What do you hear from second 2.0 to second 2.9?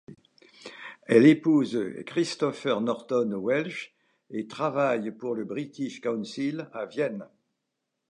Christopher